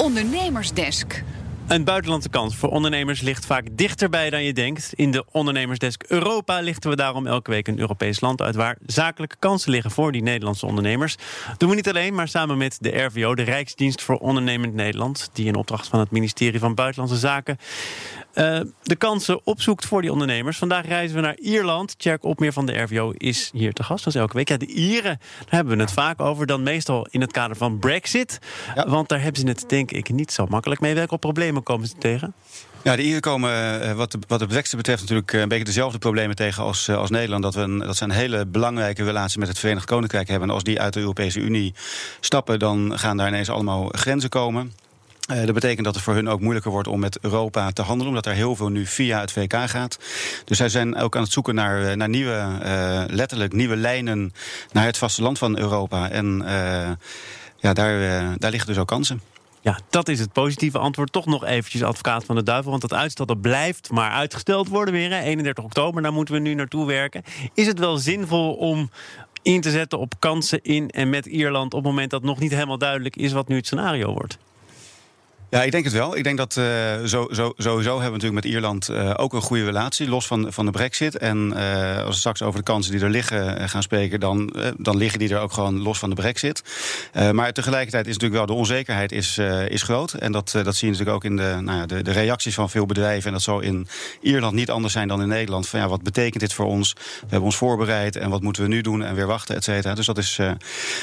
Ondernemersdesk. 0.00 1.22
Een 1.68 1.84
buitenlandse 1.84 2.28
kans 2.28 2.56
voor 2.56 2.68
ondernemers 2.68 3.20
ligt 3.20 3.46
vaak 3.46 3.66
dichterbij 3.72 4.30
dan 4.30 4.42
je 4.42 4.52
denkt. 4.52 4.92
In 4.94 5.10
de 5.10 5.24
Ondernemersdesk 5.30 6.02
Europa 6.08 6.60
lichten 6.60 6.90
we 6.90 6.96
daarom 6.96 7.26
elke 7.26 7.50
week 7.50 7.68
een 7.68 7.78
Europees 7.78 8.20
land 8.20 8.42
uit 8.42 8.54
waar 8.54 8.76
zakelijke 8.86 9.36
kansen 9.38 9.70
liggen 9.70 9.90
voor 9.90 10.12
die 10.12 10.22
Nederlandse 10.22 10.66
ondernemers. 10.66 11.16
Doen 11.56 11.68
we 11.68 11.74
niet 11.74 11.88
alleen, 11.88 12.14
maar 12.14 12.28
samen 12.28 12.58
met 12.58 12.76
de 12.80 13.02
RVO, 13.02 13.34
de 13.34 13.42
Rijksdienst 13.42 14.02
voor 14.02 14.16
Ondernemend 14.16 14.74
Nederland, 14.74 15.30
die 15.32 15.46
in 15.46 15.54
opdracht 15.54 15.88
van 15.88 15.98
het 16.00 16.10
ministerie 16.10 16.60
van 16.60 16.74
Buitenlandse 16.74 17.18
Zaken 17.18 17.58
uh, 18.34 18.60
de 18.82 18.96
kansen 18.96 19.46
opzoekt 19.46 19.86
voor 19.86 20.02
die 20.02 20.12
ondernemers. 20.12 20.58
Vandaag 20.58 20.86
reizen 20.86 21.16
we 21.16 21.22
naar 21.22 21.36
Ierland. 21.38 21.98
Tjerk 21.98 22.24
Opmeer 22.24 22.52
van 22.52 22.66
de 22.66 22.78
RVO 22.78 23.12
is 23.16 23.50
hier 23.52 23.72
te 23.72 23.82
gast, 23.82 24.02
zoals 24.02 24.18
elke 24.18 24.36
week. 24.36 24.48
Ja, 24.48 24.56
de 24.56 24.66
Ieren, 24.66 25.18
daar 25.38 25.46
hebben 25.48 25.76
we 25.76 25.82
het 25.82 25.92
vaak 25.92 26.20
over. 26.20 26.46
Dan 26.46 26.62
meestal 26.62 27.06
in 27.10 27.20
het 27.20 27.32
kader 27.32 27.56
van 27.56 27.78
Brexit. 27.78 28.38
Want 28.86 29.08
daar 29.08 29.22
hebben 29.22 29.40
ze 29.40 29.46
het 29.46 29.64
denk 29.68 29.90
ik 29.90 30.08
niet 30.08 30.32
zo 30.32 30.46
makkelijk 30.46 30.80
mee. 30.80 30.94
Welke 30.94 31.18
problemen 31.18 31.62
komen 31.62 31.86
ze 31.86 31.94
tegen? 31.98 32.34
Ja, 32.82 32.96
de 32.96 33.02
Ieren 33.02 33.20
komen 33.20 33.80
eh, 33.82 33.92
wat 33.92 34.12
de, 34.12 34.18
wat 34.26 34.38
de 34.38 34.46
Brexit 34.46 34.76
betreft 34.76 35.00
natuurlijk 35.00 35.32
eh, 35.32 35.40
een 35.40 35.48
beetje 35.48 35.64
dezelfde 35.64 35.98
problemen 35.98 36.36
tegen 36.36 36.62
als, 36.62 36.88
als 36.88 37.10
Nederland. 37.10 37.42
Dat, 37.42 37.54
we 37.54 37.60
een, 37.60 37.78
dat 37.78 37.96
ze 37.96 38.04
een 38.04 38.10
hele 38.10 38.46
belangrijke 38.46 39.04
relatie 39.04 39.38
met 39.38 39.48
het 39.48 39.58
Verenigd 39.58 39.86
Koninkrijk 39.86 40.28
hebben. 40.28 40.48
En 40.48 40.54
als 40.54 40.64
die 40.64 40.80
uit 40.80 40.92
de 40.92 41.00
Europese 41.00 41.40
Unie 41.40 41.74
stappen, 42.20 42.58
dan 42.58 42.98
gaan 42.98 43.16
daar 43.16 43.28
ineens 43.28 43.50
allemaal 43.50 43.88
grenzen 43.88 44.28
komen. 44.28 44.72
Uh, 45.30 45.44
dat 45.44 45.54
betekent 45.54 45.84
dat 45.84 45.94
het 45.94 46.04
voor 46.04 46.14
hun 46.14 46.28
ook 46.28 46.40
moeilijker 46.40 46.70
wordt 46.70 46.88
om 46.88 47.00
met 47.00 47.18
Europa 47.20 47.70
te 47.70 47.82
handelen, 47.82 48.08
omdat 48.08 48.26
er 48.26 48.32
heel 48.32 48.56
veel 48.56 48.68
nu 48.68 48.86
via 48.86 49.20
het 49.20 49.32
VK 49.32 49.54
gaat. 49.66 49.98
Dus 50.44 50.56
zij 50.56 50.68
zijn 50.68 50.96
ook 50.96 51.16
aan 51.16 51.22
het 51.22 51.32
zoeken 51.32 51.54
naar, 51.54 51.84
eh, 51.84 51.96
naar 51.96 52.08
nieuwe, 52.08 52.48
uh, 52.64 53.02
letterlijk 53.06 53.52
nieuwe 53.52 53.76
lijnen 53.76 54.32
naar 54.72 54.84
het 54.84 54.98
vasteland 54.98 55.38
van 55.38 55.58
Europa. 55.58 56.10
En 56.10 56.42
ja, 57.56 57.72
daar, 57.72 57.98
daar 58.38 58.50
liggen 58.50 58.68
dus 58.68 58.78
ook 58.78 58.86
kansen. 58.86 59.20
Ja, 59.60 59.78
dat 59.90 60.08
is 60.08 60.20
het 60.20 60.32
positieve 60.32 60.78
antwoord. 60.78 61.12
Toch 61.12 61.26
nog 61.26 61.44
eventjes 61.44 61.82
advocaat 61.82 62.24
van 62.24 62.36
de 62.36 62.42
duivel. 62.42 62.70
Want 62.70 62.82
dat 62.82 62.94
uitstel 62.94 63.26
dat 63.26 63.40
blijft 63.40 63.90
maar 63.90 64.10
uitgesteld 64.10 64.68
worden 64.68 64.94
weer. 64.94 65.10
Hè? 65.10 65.20
31 65.20 65.64
oktober, 65.64 66.02
daar 66.02 66.12
moeten 66.12 66.34
we 66.34 66.40
nu 66.40 66.54
naartoe 66.54 66.86
werken. 66.86 67.22
Is 67.54 67.66
het 67.66 67.78
wel 67.78 67.96
zinvol 67.96 68.54
om 68.54 68.90
in 69.42 69.60
te 69.60 69.70
zetten 69.70 69.98
op 69.98 70.14
kansen 70.18 70.62
in 70.62 70.90
en 70.90 71.10
met 71.10 71.26
Ierland... 71.26 71.74
op 71.74 71.82
het 71.82 71.90
moment 71.90 72.10
dat 72.10 72.22
nog 72.22 72.38
niet 72.38 72.50
helemaal 72.50 72.78
duidelijk 72.78 73.16
is 73.16 73.32
wat 73.32 73.48
nu 73.48 73.56
het 73.56 73.66
scenario 73.66 74.12
wordt? 74.12 74.38
Ja, 75.50 75.62
ik 75.62 75.72
denk 75.72 75.84
het 75.84 75.92
wel. 75.92 76.16
Ik 76.16 76.24
denk 76.24 76.36
dat 76.36 76.56
uh, 76.56 76.64
zo, 77.04 77.28
zo, 77.30 77.52
sowieso 77.56 77.90
hebben 78.00 78.20
we 78.20 78.26
natuurlijk 78.26 78.32
met 78.32 78.44
Ierland 78.44 78.88
uh, 78.90 79.14
ook 79.16 79.32
een 79.32 79.40
goede 79.40 79.64
relatie, 79.64 80.08
los 80.08 80.26
van, 80.26 80.52
van 80.52 80.64
de 80.64 80.70
brexit. 80.70 81.16
En 81.16 81.52
uh, 81.56 81.96
als 81.96 82.14
we 82.14 82.20
straks 82.20 82.42
over 82.42 82.58
de 82.58 82.64
kansen 82.64 82.92
die 82.92 83.00
er 83.00 83.10
liggen 83.10 83.68
gaan 83.68 83.82
spreken, 83.82 84.20
dan, 84.20 84.56
dan 84.76 84.96
liggen 84.96 85.18
die 85.18 85.28
er 85.28 85.40
ook 85.40 85.52
gewoon 85.52 85.82
los 85.82 85.98
van 85.98 86.08
de 86.08 86.14
brexit. 86.14 86.62
maar 87.32 87.52
tegelijkertijd 87.52 88.06
is 88.06 88.12
natuurlijk 88.12 88.38
wel 88.46 88.56
de 88.56 88.60
onzekerheid 88.60 89.12
is, 89.12 89.38
is 89.68 89.82
groot. 89.82 90.12
En 90.12 90.32
dat, 90.32 90.50
dat 90.50 90.76
zie 90.76 90.88
je 90.88 90.92
natuurlijk 90.92 91.16
ook 91.16 91.24
in 91.24 91.36
de, 91.36 91.58
nou 91.60 91.78
ja, 91.78 91.86
de, 91.86 92.02
de, 92.02 92.12
reacties 92.12 92.54
van 92.54 92.70
veel 92.70 92.86
bedrijven. 92.86 93.26
En 93.26 93.32
dat 93.32 93.42
zal 93.42 93.60
in 93.60 93.88
Ierland 94.20 94.54
niet 94.54 94.70
anders 94.70 94.92
zijn 94.92 95.08
dan 95.08 95.22
in 95.22 95.28
Nederland. 95.28 95.68
Van 95.68 95.80
ja, 95.80 95.88
wat 95.88 96.02
betekent 96.02 96.40
dit 96.40 96.52
voor 96.52 96.66
ons? 96.66 96.92
We 96.92 97.00
hebben 97.20 97.42
ons 97.42 97.56
voorbereid 97.56 98.16
en 98.16 98.30
wat 98.30 98.42
moeten 98.42 98.62
we 98.62 98.68
nu 98.68 98.80
doen 98.80 99.04
en 99.04 99.14
weer 99.14 99.26
wachten, 99.26 99.56
et 99.56 99.64
cetera. 99.64 99.94
Dus 99.94 100.06
dat, 100.06 100.18
is, 100.18 100.38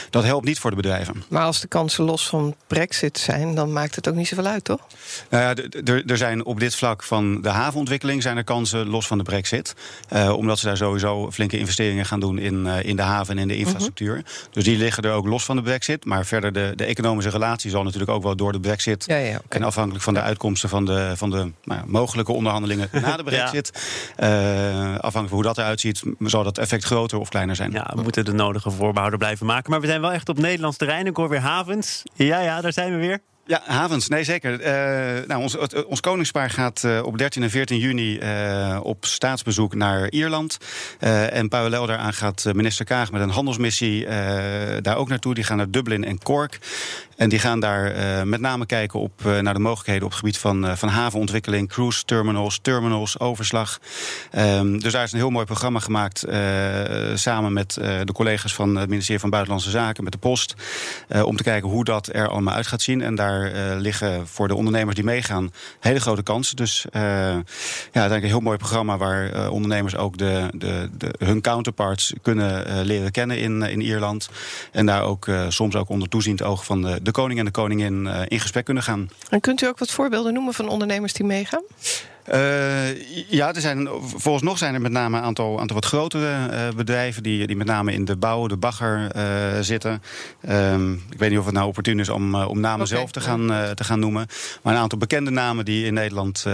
dat 0.09 0.23
helpt 0.23 0.45
niet 0.45 0.59
voor 0.59 0.69
de 0.69 0.75
bedrijven. 0.75 1.23
Maar 1.27 1.43
als 1.43 1.61
de 1.61 1.67
kansen 1.67 2.03
los 2.03 2.27
van 2.27 2.55
brexit 2.67 3.17
zijn, 3.17 3.55
dan 3.55 3.73
maakt 3.73 3.95
het 3.95 4.07
ook 4.07 4.15
niet 4.15 4.27
zo 4.27 4.35
uit, 4.45 4.63
toch? 4.63 4.87
Nou 5.29 5.43
ja, 5.43 5.81
er 6.05 6.17
zijn 6.17 6.45
op 6.45 6.59
dit 6.59 6.75
vlak 6.75 7.03
van 7.03 7.41
de 7.41 7.49
havenontwikkeling 7.49 8.21
zijn 8.21 8.37
er 8.37 8.43
kansen 8.43 8.87
los 8.87 9.07
van 9.07 9.17
de 9.17 9.23
brexit. 9.23 9.75
Uh, 10.13 10.33
omdat 10.37 10.59
ze 10.59 10.65
daar 10.65 10.77
sowieso 10.77 11.31
flinke 11.31 11.57
investeringen 11.57 12.05
gaan 12.05 12.19
doen 12.19 12.37
in, 12.37 12.65
uh, 12.65 12.83
in 12.83 12.95
de 12.95 13.01
haven 13.01 13.35
en 13.35 13.41
in 13.41 13.47
de 13.47 13.53
mhm. 13.53 13.63
infrastructuur. 13.63 14.23
Dus 14.51 14.63
die 14.63 14.77
liggen 14.77 15.03
er 15.03 15.11
ook 15.11 15.25
los 15.25 15.45
van 15.45 15.55
de 15.55 15.61
brexit. 15.61 16.05
Maar 16.05 16.25
verder 16.25 16.53
de, 16.53 16.73
de 16.75 16.85
economische 16.85 17.29
relatie 17.29 17.69
zal 17.69 17.83
natuurlijk 17.83 18.11
ook 18.11 18.23
wel 18.23 18.35
door 18.35 18.51
de 18.51 18.59
brexit. 18.59 19.05
Ja, 19.07 19.15
ja, 19.15 19.27
okay. 19.27 19.59
En 19.59 19.63
afhankelijk 19.63 20.03
van 20.03 20.13
de 20.13 20.21
uitkomsten 20.21 20.69
van 20.69 20.85
de, 20.85 21.11
van 21.15 21.29
de 21.29 21.51
nou, 21.63 21.81
mogelijke 21.85 22.31
onderhandelingen 22.31 22.89
na 22.91 23.17
de 23.17 23.23
brexit. 23.31 23.71
ja. 24.17 24.25
uh, 24.27 24.99
afhankelijk 24.99 25.11
van 25.11 25.27
hoe 25.27 25.43
dat 25.43 25.57
eruit 25.57 25.79
ziet, 25.79 26.03
zal 26.19 26.43
dat 26.43 26.57
effect 26.57 26.83
groter 26.83 27.19
of 27.19 27.29
kleiner 27.29 27.55
zijn. 27.55 27.71
Ja, 27.71 27.91
we 27.95 28.01
moeten 28.01 28.25
de 28.25 28.33
nodige 28.33 28.71
voorbehouden 28.71 29.19
blijven 29.19 29.45
maken. 29.45 29.71
Maar 29.71 29.81
we 29.81 29.87
zijn 29.87 30.01
wel 30.01 30.11
echt 30.11 30.29
op 30.29 30.39
Nederlands 30.39 30.77
terrein. 30.77 31.05
Ik 31.05 31.15
hoor 31.15 31.29
weer 31.29 31.39
havens. 31.39 32.03
Ja, 32.13 32.39
ja, 32.39 32.61
daar 32.61 32.73
zijn 32.73 32.91
we 32.91 32.97
weer. 32.97 33.19
Ja, 33.47 33.61
havens, 33.65 34.07
nee 34.07 34.23
zeker. 34.23 34.51
Uh, 34.59 35.27
nou, 35.27 35.41
ons, 35.41 35.57
ons 35.85 35.99
koningspaar 35.99 36.49
gaat 36.49 36.83
uh, 36.85 36.99
op 37.03 37.17
13 37.17 37.43
en 37.43 37.49
14 37.49 37.77
juni 37.77 38.19
op 38.81 39.05
staatsbezoek 39.05 39.75
naar 39.75 40.09
Ierland. 40.09 40.57
en 40.99 41.47
parallel 41.47 41.85
daaraan 41.85 42.13
gaat 42.13 42.45
minister 42.53 42.85
Kaag 42.85 43.11
met 43.11 43.21
een 43.21 43.29
handelsmissie 43.29 44.05
daar 44.81 44.97
ook 44.97 45.09
naartoe. 45.09 45.33
Die 45.33 45.43
gaan 45.43 45.57
naar 45.57 45.71
Dublin 45.71 46.03
en 46.03 46.23
Cork. 46.23 46.59
En 47.17 47.29
die 47.29 47.39
gaan 47.39 47.59
daar 47.59 47.95
uh, 47.95 48.23
met 48.23 48.41
name 48.41 48.65
kijken 48.65 48.99
op, 48.99 49.11
uh, 49.25 49.39
naar 49.39 49.53
de 49.53 49.59
mogelijkheden 49.59 50.03
op 50.03 50.09
het 50.09 50.19
gebied 50.19 50.37
van, 50.37 50.65
uh, 50.65 50.75
van 50.75 50.89
havenontwikkeling, 50.89 51.69
cruise 51.69 52.05
terminals, 52.05 52.59
terminals, 52.61 53.19
overslag. 53.19 53.79
Um, 54.37 54.79
dus 54.79 54.91
daar 54.91 55.03
is 55.03 55.11
een 55.11 55.17
heel 55.17 55.29
mooi 55.29 55.45
programma 55.45 55.79
gemaakt 55.79 56.25
samen 57.13 57.53
met 57.53 57.73
de 57.73 58.11
collega's 58.13 58.53
van 58.53 58.75
het 58.75 58.89
ministerie 58.89 59.19
van 59.19 59.29
Buitenlandse 59.29 59.69
Zaken, 59.69 60.03
met 60.03 60.13
de 60.13 60.19
Post. 60.19 60.55
om 61.23 61.37
te 61.37 61.43
kijken 61.43 61.69
hoe 61.69 61.83
dat 61.83 62.09
er 62.11 62.27
allemaal 62.29 62.53
uit 62.53 62.67
gaat 62.67 62.81
zien. 62.81 63.01
En 63.01 63.15
daar 63.15 63.51
liggen 63.75 64.27
voor 64.27 64.47
de 64.47 64.55
ondernemers 64.55 64.95
die 64.95 65.03
meegaan 65.05 65.51
hele 65.79 65.99
grote 65.99 66.23
kansen. 66.23 66.55
Dus 66.55 66.85
ja, 66.91 66.99
uiteindelijk 67.01 68.23
een 68.23 68.29
heel 68.29 68.39
mooi 68.39 68.57
programma 68.57 68.97
waar 68.97 69.49
ondernemers 69.49 69.95
ook 69.95 70.17
de, 70.17 70.47
de, 70.51 70.89
de, 70.97 71.13
hun 71.17 71.41
counterparts 71.41 72.13
kunnen 72.21 72.85
leren 72.85 73.11
kennen 73.11 73.39
in, 73.39 73.61
in 73.61 73.81
Ierland. 73.81 74.29
En 74.71 74.85
daar 74.85 75.03
ook 75.03 75.27
soms 75.49 75.75
ook 75.75 75.89
onder 75.89 76.09
toeziend 76.09 76.43
oog 76.43 76.65
van 76.65 76.81
de 76.81 77.06
de 77.07 77.13
koning 77.13 77.39
en 77.39 77.45
de 77.45 77.51
koningin 77.51 78.07
eh, 78.07 78.21
in 78.27 78.39
gesprek 78.39 78.65
kunnen 78.65 78.83
gaan. 78.83 79.09
En 79.29 79.39
kunt 79.39 79.61
u 79.61 79.67
ook 79.67 79.79
wat 79.79 79.91
voorbeelden 79.91 80.33
noemen 80.33 80.53
van 80.53 80.69
ondernemers 80.69 81.13
die 81.13 81.25
meegaan? 81.25 81.63
Uh, 82.33 83.29
ja, 83.29 83.53
er 83.53 83.61
zijn, 83.61 83.87
volgens 84.15 84.43
nog 84.43 84.57
zijn 84.57 84.73
er 84.73 84.81
met 84.81 84.91
name 84.91 85.17
een 85.17 85.23
aantal, 85.23 85.59
aantal 85.59 85.75
wat 85.75 85.85
grotere 85.85 86.49
uh, 86.51 86.75
bedrijven... 86.75 87.23
Die, 87.23 87.47
die 87.47 87.55
met 87.55 87.67
name 87.67 87.93
in 87.93 88.05
de 88.05 88.17
bouw, 88.17 88.47
de 88.47 88.57
bagger 88.57 89.15
uh, 89.15 89.23
zitten. 89.61 90.01
Um, 90.49 91.03
ik 91.09 91.19
weet 91.19 91.29
niet 91.29 91.39
of 91.39 91.45
het 91.45 91.53
nou 91.53 91.67
opportun 91.67 91.99
is 91.99 92.09
om, 92.09 92.35
om 92.35 92.59
namen 92.59 92.85
okay. 92.85 92.97
zelf 92.97 93.11
te 93.11 93.21
gaan, 93.21 93.47
te 93.75 93.83
gaan 93.83 93.99
noemen. 93.99 94.27
Maar 94.61 94.73
een 94.73 94.79
aantal 94.79 94.97
bekende 94.97 95.31
namen 95.31 95.65
die 95.65 95.85
in 95.85 95.93
Nederland 95.93 96.45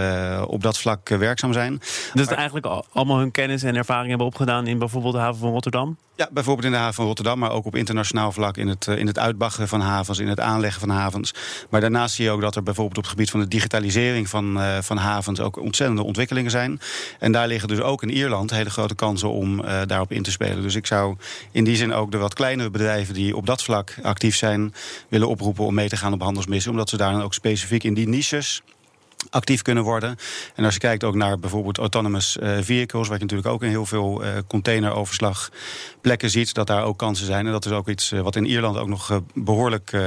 op 0.45 0.63
dat 0.63 0.77
vlak 0.77 1.09
werkzaam 1.09 1.53
zijn. 1.53 1.81
Dus 2.13 2.25
maar, 2.25 2.35
eigenlijk 2.35 2.65
allemaal 2.91 3.17
hun 3.17 3.31
kennis 3.31 3.63
en 3.63 3.75
ervaring 3.75 4.09
hebben 4.09 4.27
opgedaan... 4.27 4.67
in 4.67 4.77
bijvoorbeeld 4.77 5.13
de 5.13 5.19
haven 5.19 5.39
van 5.39 5.51
Rotterdam? 5.51 5.97
Ja, 6.15 6.29
bijvoorbeeld 6.31 6.65
in 6.65 6.71
de 6.71 6.77
haven 6.77 6.93
van 6.93 7.05
Rotterdam, 7.05 7.39
maar 7.39 7.51
ook 7.51 7.65
op 7.65 7.75
internationaal 7.75 8.31
vlak... 8.31 8.57
in 8.57 8.67
het, 8.67 8.87
in 8.87 9.07
het 9.07 9.19
uitbaggeren 9.19 9.67
van 9.67 9.81
havens, 9.81 10.19
in 10.19 10.27
het 10.27 10.39
aanleggen 10.39 10.79
van 10.79 10.89
havens. 10.89 11.33
Maar 11.69 11.81
daarnaast 11.81 12.15
zie 12.15 12.25
je 12.25 12.31
ook 12.31 12.41
dat 12.41 12.55
er 12.55 12.63
bijvoorbeeld 12.63 12.97
op 12.97 13.03
het 13.03 13.11
gebied 13.11 13.31
van 13.31 13.39
de 13.39 13.47
digitalisering 13.47 14.29
van, 14.29 14.59
van 14.81 14.97
havens... 14.97 15.39
ook 15.39 15.57
ontzettende 15.63 16.03
ontwikkelingen 16.03 16.51
zijn. 16.51 16.79
En 17.19 17.31
daar 17.31 17.47
liggen 17.47 17.67
dus 17.67 17.79
ook 17.79 18.03
in 18.03 18.09
Ierland 18.09 18.51
hele 18.51 18.69
grote 18.69 18.95
kansen 18.95 19.29
om 19.29 19.59
uh, 19.59 19.81
daarop 19.85 20.11
in 20.11 20.23
te 20.23 20.31
spelen. 20.31 20.61
Dus 20.61 20.75
ik 20.75 20.85
zou 20.85 21.15
in 21.51 21.63
die 21.63 21.75
zin 21.75 21.93
ook 21.93 22.11
de 22.11 22.17
wat 22.17 22.33
kleinere 22.33 22.69
bedrijven 22.69 23.13
die 23.13 23.35
op 23.35 23.45
dat 23.45 23.63
vlak 23.63 23.95
actief 24.01 24.35
zijn, 24.35 24.73
willen 25.09 25.29
oproepen 25.29 25.65
om 25.65 25.73
mee 25.73 25.89
te 25.89 25.97
gaan 25.97 26.13
op 26.13 26.21
handelsmissen. 26.21 26.71
Omdat 26.71 26.89
ze 26.89 26.97
daar 26.97 27.11
dan 27.11 27.21
ook 27.21 27.33
specifiek 27.33 27.83
in 27.83 27.93
die 27.93 28.07
niches 28.07 28.61
actief 29.29 29.61
kunnen 29.61 29.83
worden. 29.83 30.17
En 30.55 30.65
als 30.65 30.73
je 30.73 30.79
kijkt 30.79 31.03
ook 31.03 31.15
naar 31.15 31.39
bijvoorbeeld 31.39 31.77
autonomous 31.77 32.37
uh, 32.37 32.57
vehicles, 32.61 33.07
waar 33.07 33.17
je 33.17 33.23
natuurlijk 33.23 33.49
ook 33.49 33.63
in 33.63 33.69
heel 33.69 33.85
veel 33.85 34.23
uh, 34.23 34.29
containeroverslagplekken 34.47 36.29
ziet, 36.29 36.53
dat 36.53 36.67
daar 36.67 36.83
ook 36.83 36.97
kansen 36.97 37.25
zijn. 37.25 37.45
En 37.45 37.51
dat 37.51 37.65
is 37.65 37.71
ook 37.71 37.89
iets 37.89 38.11
uh, 38.11 38.21
wat 38.21 38.35
in 38.35 38.45
Ierland 38.45 38.77
ook 38.77 38.87
nog 38.87 39.21
behoorlijk 39.33 39.97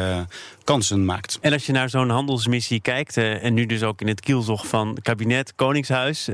kansen 0.65 1.05
maakt. 1.05 1.39
En 1.41 1.53
als 1.53 1.67
je 1.67 1.73
naar 1.73 1.91
zo'n 1.91 2.11
handelsmissie 2.11 2.81
kijkt, 2.81 3.17
en 3.17 3.55
nu 3.55 3.67
dus 3.67 3.83
ook 3.83 4.01
in 4.01 4.09
het 4.09 4.21
kielzog 4.21 4.67
van 4.67 4.99
kabinet, 5.03 5.53
Koningshuis, 5.55 6.29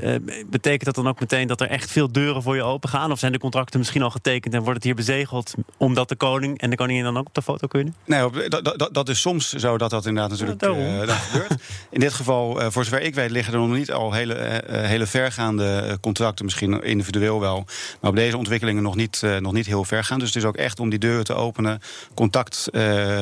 betekent 0.49 0.85
dat 0.85 0.95
dan 0.95 1.07
ook 1.07 1.19
meteen 1.19 1.47
dat 1.47 1.61
er 1.61 1.69
echt 1.69 1.91
veel 1.91 2.11
deuren 2.11 2.43
voor 2.43 2.55
je 2.55 2.63
open 2.63 2.89
gaan? 2.89 3.11
Of 3.11 3.19
zijn 3.19 3.31
de 3.31 3.39
contracten 3.39 3.79
misschien 3.79 4.01
al 4.01 4.09
getekend 4.09 4.53
en 4.53 4.59
wordt 4.59 4.75
het 4.75 4.83
hier 4.83 4.95
bezegeld 4.95 5.53
omdat 5.77 6.09
de 6.09 6.15
koning 6.15 6.59
en 6.59 6.69
de 6.69 6.75
koningin 6.75 7.03
dan 7.03 7.17
ook 7.17 7.27
op 7.27 7.33
de 7.33 7.41
foto 7.41 7.67
kunnen? 7.67 7.95
Nee, 8.05 8.49
dat, 8.49 8.77
dat, 8.77 8.89
dat 8.91 9.09
is 9.09 9.21
soms 9.21 9.53
zo 9.53 9.77
dat 9.77 9.89
dat 9.89 10.05
inderdaad 10.05 10.31
natuurlijk 10.31 10.61
ja, 10.61 11.15
gebeurt. 11.15 11.61
In 11.89 11.99
dit 11.99 12.13
geval 12.13 12.71
voor 12.73 12.83
zover 12.83 13.01
ik 13.01 13.15
weet 13.15 13.31
liggen 13.31 13.53
er 13.53 13.59
nog 13.59 13.77
niet 13.77 13.91
al 13.91 14.13
hele, 14.13 14.35
uh, 14.35 14.85
hele 14.87 15.05
vergaande 15.05 15.97
contracten. 16.01 16.45
Misschien 16.45 16.83
individueel 16.83 17.39
wel. 17.39 17.65
Maar 17.99 18.09
op 18.09 18.15
deze 18.15 18.37
ontwikkelingen 18.37 18.83
nog 18.83 18.95
niet, 18.95 19.21
nog 19.39 19.53
niet 19.53 19.65
heel 19.65 19.83
ver 19.83 20.03
gaan. 20.03 20.19
Dus 20.19 20.27
het 20.27 20.37
is 20.37 20.43
ook 20.43 20.55
echt 20.55 20.79
om 20.79 20.89
die 20.89 20.99
deuren 20.99 21.23
te 21.23 21.33
openen. 21.33 21.81
Contact 22.13 22.67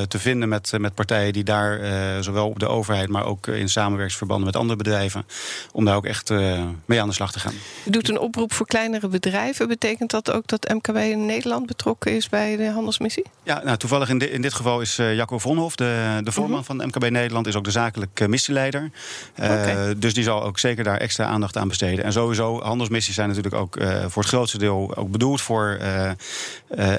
te 0.08 0.18
vinden 0.18 0.48
met, 0.48 0.72
met 0.78 0.94
partijen 0.94 1.32
die 1.32 1.44
daar 1.44 1.80
zowel 2.22 2.48
op 2.48 2.58
de 2.58 2.68
overheid... 2.68 3.08
maar 3.08 3.24
ook 3.24 3.46
in 3.46 3.68
samenwerksverbanden 3.68 4.46
met 4.46 4.56
andere 4.56 4.76
bedrijven... 4.76 5.26
om 5.72 5.84
daar 5.84 5.96
ook 5.96 6.06
echt 6.06 6.30
mee 6.84 7.00
aan 7.00 7.08
de 7.08 7.14
slag 7.14 7.32
te 7.32 7.40
gaan. 7.40 7.54
U 7.84 7.90
doet 7.90 8.08
een 8.08 8.18
oproep 8.18 8.52
voor 8.52 8.66
kleinere 8.66 9.08
bedrijven. 9.08 9.68
Betekent 9.68 10.10
dat 10.10 10.30
ook 10.30 10.46
dat 10.46 10.68
MKB 10.74 10.96
in 10.96 11.26
Nederland 11.26 11.66
betrokken 11.66 12.12
is 12.16 12.28
bij 12.28 12.56
de 12.56 12.70
handelsmissie? 12.70 13.24
Ja, 13.42 13.60
nou, 13.64 13.76
toevallig 13.76 14.08
in, 14.08 14.32
in 14.32 14.42
dit 14.42 14.54
geval 14.54 14.80
is 14.80 14.96
Jacco 14.96 15.38
Vonhof, 15.38 15.76
de, 15.76 16.20
de 16.22 16.32
voorman 16.32 16.58
uh 16.58 16.66
mhm. 16.66 16.76
-huh. 16.76 16.90
van 16.90 17.00
MKB 17.00 17.10
Nederland... 17.10 17.46
is 17.46 17.56
ook 17.56 17.64
de 17.64 17.70
zakelijk 17.70 18.28
missieleider. 18.28 18.90
Okay. 19.42 19.98
Dus 19.98 20.14
die 20.14 20.24
zal 20.24 20.42
ook 20.42 20.58
zeker 20.58 20.84
daar 20.84 20.96
extra 20.96 21.24
aandacht 21.24 21.56
aan 21.56 21.68
besteden. 21.68 22.04
En 22.04 22.12
sowieso, 22.12 22.60
handelsmissies 22.60 23.14
zijn 23.14 23.28
natuurlijk 23.28 23.54
ook 23.54 23.76
voor 24.06 24.22
het 24.22 24.32
grootste 24.32 24.58
deel 24.58 24.92
ook 24.96 25.10
bedoeld 25.10 25.40
voor 25.40 25.80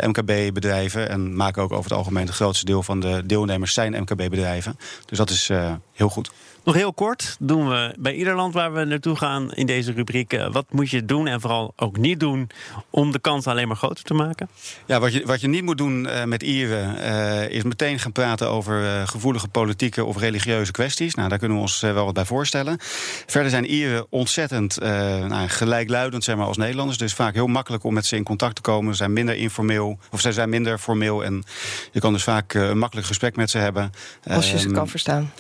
MKB-bedrijven. 0.02 1.10
En 1.10 1.36
maken 1.36 1.64
ook 1.64 1.72
over 1.72 1.84
het 1.90 2.00
algemeen 2.00 2.26
het 2.26 2.36
grootste 2.36 2.66
deel 2.66 2.84
van 2.84 3.00
de 3.00 3.22
deelnemers 3.26 3.74
zijn 3.74 4.02
MKB-bedrijven. 4.02 4.78
Dus 5.06 5.18
dat 5.18 5.30
is 5.30 5.50
heel 5.94 6.10
goed. 6.10 6.32
Nog 6.64 6.76
heel 6.76 6.94
kort 6.94 7.36
doen 7.40 7.70
we 7.70 7.96
bij 8.00 8.14
ieder 8.14 8.36
land 8.36 8.54
waar 8.54 8.74
we 8.74 8.84
naartoe 8.84 9.16
gaan 9.16 9.52
in 9.54 9.66
deze 9.66 9.92
rubriek. 9.92 10.34
Eh, 10.34 10.52
wat 10.52 10.66
moet 10.70 10.90
je 10.90 11.06
doen 11.06 11.28
en 11.28 11.42
vooral 11.42 11.74
ook 11.76 11.98
niet 11.98 12.20
doen 12.20 12.50
om 12.90 13.12
de 13.12 13.20
kans 13.20 13.48
alleen 13.48 13.68
maar 13.68 13.78
groter 13.78 14.04
te 14.04 14.14
maken? 14.14 14.50
Ja, 14.86 15.00
wat 15.00 15.14
je, 15.14 15.26
wat 15.26 15.42
je 15.42 15.48
niet 15.48 15.64
moet 15.64 15.78
doen 15.78 16.06
uh, 16.06 16.24
met 16.24 16.44
Ieren 16.44 16.98
uh, 16.98 17.50
is 17.50 17.64
meteen 17.64 18.00
gaan 18.00 18.12
praten 18.12 18.50
over 18.50 19.08
gevoelige 19.08 19.48
politieke 19.48 20.06
of 20.06 20.18
religieuze 20.18 20.72
kwesties. 20.72 21.16
Nou, 21.16 21.30
daar 21.30 21.38
kunnen 21.38 21.58
we 21.58 21.64
ons 21.64 21.80
wel 21.80 22.06
wat 22.06 22.14
bij 22.14 22.26
voorstellen. 22.26 22.78
Verder 23.26 23.50
zijn 23.50 23.66
Ieren 23.66 24.06
ontzettend 24.10 24.80
nou, 24.80 25.48
gelijkluidend 25.48 26.24
zeg 26.24 26.36
maar, 26.36 26.46
als 26.46 26.58
Nederlanders. 26.58 26.98
Dus 26.98 27.14
vaak 27.14 27.34
heel 27.34 27.48
makkelijk 27.48 27.84
om 27.84 27.94
met 27.94 28.06
ze 28.06 28.16
in 28.16 28.24
contact 28.24 28.56
te 28.56 28.62
komen. 28.62 28.92
Ze 28.92 28.98
zijn 28.98 29.14
minder 29.14 29.36
informeel 29.36 29.98
of 30.12 30.22
ze 30.22 30.32
zijn 30.32 30.50
minder 30.50 30.78
formeel. 30.78 31.24
En 31.24 31.44
je 31.92 32.00
kan 32.00 32.14
dus 32.14 32.24
vaak 32.24 32.54
een 32.54 32.78
makkelijk 32.78 33.08
gesprek 33.08 33.36
met 33.36 33.50
ze 33.50 33.58
hebben. 33.58 33.92
Als 34.28 34.52
je 34.52 34.60
ze 34.60 34.72
kan 34.72 34.88
verstaan. 34.88 35.32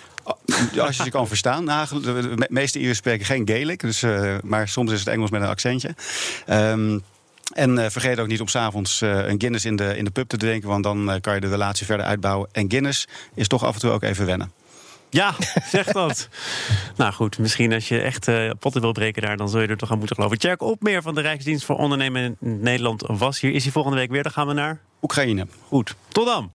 Als 0.79 0.97
je 0.97 1.03
ze 1.03 1.09
kan 1.09 1.27
verstaan. 1.27 1.65
De 1.65 2.47
meeste 2.49 2.79
Ieren 2.79 2.95
spreken 2.95 3.25
geen 3.25 3.47
Gaelic, 3.47 3.79
dus, 3.79 4.03
uh, 4.03 4.35
maar 4.43 4.67
soms 4.67 4.91
is 4.91 4.99
het 4.99 5.07
Engels 5.07 5.29
met 5.29 5.41
een 5.41 5.47
accentje. 5.47 5.95
Um, 6.49 7.03
en 7.53 7.77
uh, 7.77 7.85
vergeet 7.89 8.19
ook 8.19 8.27
niet 8.27 8.41
om 8.41 8.47
s'avonds 8.47 9.01
uh, 9.01 9.27
een 9.27 9.39
Guinness 9.41 9.65
in 9.65 9.75
de, 9.75 9.97
in 9.97 10.03
de 10.03 10.11
pub 10.11 10.27
te 10.27 10.37
drinken, 10.37 10.69
want 10.69 10.83
dan 10.83 11.17
kan 11.21 11.33
je 11.35 11.39
de 11.39 11.49
relatie 11.49 11.85
verder 11.85 12.05
uitbouwen. 12.05 12.49
En 12.51 12.71
Guinness 12.71 13.07
is 13.33 13.47
toch 13.47 13.63
af 13.63 13.73
en 13.73 13.79
toe 13.79 13.91
ook 13.91 14.03
even 14.03 14.25
wennen. 14.25 14.51
Ja, 15.13 15.35
zeg 15.71 15.91
dat. 15.91 16.29
nou 16.97 17.13
goed, 17.13 17.37
misschien 17.37 17.73
als 17.73 17.87
je 17.87 18.01
echt 18.01 18.27
uh, 18.27 18.51
potten 18.59 18.81
wil 18.81 18.91
breken 18.91 19.21
daar, 19.21 19.37
dan 19.37 19.49
zul 19.49 19.61
je 19.61 19.67
er 19.67 19.77
toch 19.77 19.91
aan 19.91 19.97
moeten 19.97 20.15
geloven. 20.15 20.39
Tjerk 20.39 20.61
op 20.61 20.81
meer 20.81 21.01
van 21.01 21.15
de 21.15 21.21
Rijksdienst 21.21 21.65
voor 21.65 21.75
Ondernemen 21.75 22.23
in 22.23 22.37
Nederland 22.61 23.03
was 23.07 23.39
hier. 23.39 23.53
Is 23.53 23.63
hij 23.63 23.71
volgende 23.71 23.97
week 23.97 24.11
weer? 24.11 24.23
Dan 24.23 24.31
gaan 24.31 24.47
we 24.47 24.53
naar 24.53 24.79
Oekraïne. 25.01 25.47
Goed, 25.67 25.95
tot 26.07 26.25
dan. 26.25 26.51